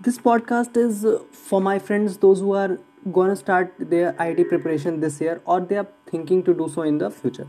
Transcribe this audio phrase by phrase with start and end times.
[0.00, 2.78] this podcast is for my friends, those who are
[3.12, 6.82] going to start their IT preparation this year or they are thinking to do so
[6.82, 7.46] in the future.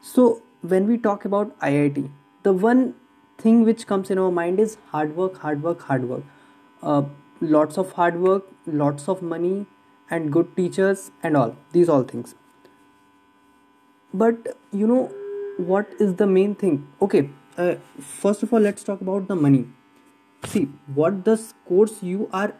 [0.00, 2.10] So, when we talk about IIT,
[2.42, 2.94] the one
[3.38, 6.24] thing which comes in our mind is hard work, hard work, hard work.
[6.82, 7.02] Uh,
[7.40, 9.66] lots of hard work, lots of money,
[10.10, 12.34] and good teachers, and all these all things.
[14.12, 15.12] But you know
[15.56, 16.88] what is the main thing?
[17.00, 19.66] Okay, uh, first of all, let's talk about the money
[20.46, 21.36] see what the
[21.66, 22.52] course you are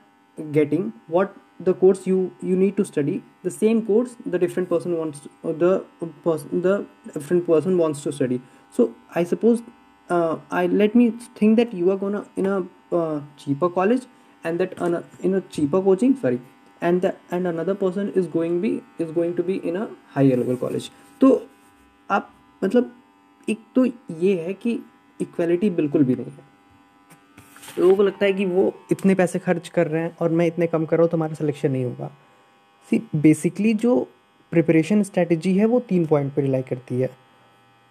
[0.53, 4.97] getting what the course you you need to study the same course the different person
[4.97, 5.85] wants to, uh, the
[6.25, 9.63] person the different person wants to study so i suppose
[10.11, 14.03] uh, i let me think that you are gonna in a uh, cheaper college
[14.45, 16.41] and that uh, in a cheaper coaching sorry
[16.81, 20.37] and the and another person is going be is going to be in a higher
[20.37, 20.91] level college
[21.21, 21.29] तो
[22.11, 22.31] आप
[22.65, 22.93] मतलब
[23.51, 23.85] एक तो
[24.21, 24.73] ये है कि
[25.21, 26.48] equality बिल्कुल भी नहीं है
[27.79, 30.67] लोगों को लगता है कि वो इतने पैसे खर्च कर रहे हैं और मैं इतने
[30.67, 32.11] कम कर रहा हूँ तो हमारा सिलेक्शन नहीं होगा।
[32.91, 33.97] सी बेसिकली जो
[34.53, 37.11] प्रिपरेशन स्ट्रैटेजी है वो तीन पॉइंट पर रिलाई करती है।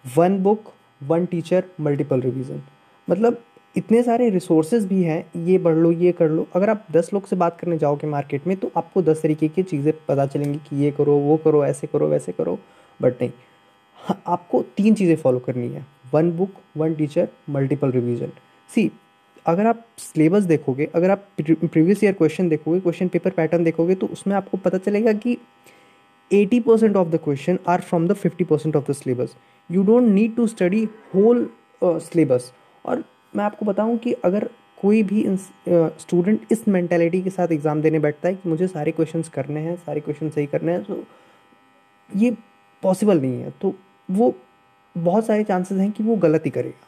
[0.04, 0.72] One book
[1.02, 2.62] one teacher multiple revision
[3.08, 3.42] मतलब
[3.76, 7.26] इतने सारे रिसोर्सेज भी हैं ये पढ़ लो ये कर लो। अगर आप दस लोग
[7.26, 10.76] से बात करने जाओगे मार्केट में तो आपको दस तरीके की चीज़ें पता चलेंगी कि
[10.76, 12.58] ये करो वो करो ऐसे करो वैसे करो
[13.00, 13.30] बट नहीं।
[13.98, 18.32] हाँ, आपको तीन चीज़ें फॉलो करनी है। One book one teacher multiple revision
[18.70, 18.90] see
[19.48, 24.06] अगर आप सिलेबस देखोगे अगर आप प्रीवियस ईयर क्वेश्चन देखोगे क्वेश्चन पेपर पैटर्न देखोगे तो
[24.06, 25.36] उसमें आपको पता चलेगा कि
[26.30, 29.36] eighty percent of the question are from the fifty percent of the syllabus
[29.70, 31.48] you don't need to study whole
[31.82, 32.52] syllabus
[32.84, 33.04] और
[33.36, 34.48] मैं आपको बताऊँ कि अगर
[34.82, 38.92] कोई भी स्टूडेंट uh, इस मैंटेलिटी के साथ एग्ज़ाम देने बैठता है कि मुझे सारे
[38.92, 41.04] क्वेश्चन करने हैं सारे क्वेश्चन सही करने हैं तो
[42.10, 42.30] ये
[42.82, 43.74] पॉसिबल नहीं है। तो
[44.08, 44.34] वो
[44.96, 46.86] बहुत सारे चांसेस हैं कि वो गलत ही करेगा।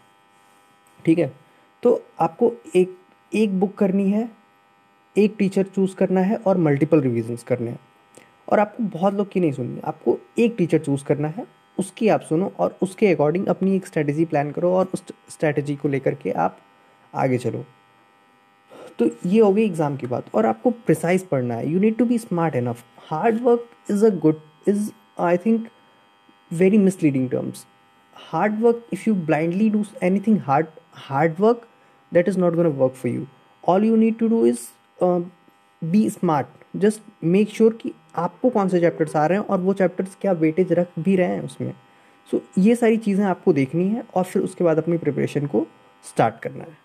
[1.04, 1.32] ठीक है?
[1.82, 2.96] तो आपको एक
[3.32, 4.28] एक बुक करनी है,
[5.16, 7.78] एक टीचर चूज़ करना है और मल्टीपल रिविजन्स करने हैं।
[8.48, 11.46] और आपको बहुत लोग की नहीं सुननी, आपको एक टीचर चूज़ करना है,
[11.78, 15.88] उसकी आप सुनो और उसके अकॉर्डिंग अपनी एक स्ट्रैटेजी प्लान करो और उस स्ट्रैटेजी को
[15.88, 16.58] लेकर के आप
[17.14, 17.64] आगे चलो।
[18.98, 22.04] तो ये हो गई एग्ज़ाम की बात और आपको प्रिसाइज पढ़ना है। You need to
[22.04, 24.90] be smart enough hard work is a good is
[25.20, 25.68] I think
[26.50, 27.64] very misleading terms
[28.16, 30.66] hard work if you blindly do anything hard
[30.98, 31.66] hard work
[32.12, 33.26] that is not going to work for you.
[33.64, 34.68] All you need to do is
[35.82, 36.46] be smart.
[36.76, 40.32] Just make sure कि आपको कौन से chapters आ रहे हैं और वो chapters क्या
[40.42, 41.72] weightage रख भी रहे हैं उसमें।
[42.30, 45.66] सो so, ये सारी चीज़ें आपको देखनी है और फिर उसके बाद अपनी प्रिपरेशन को
[46.08, 46.76] स्टार्ट करना है।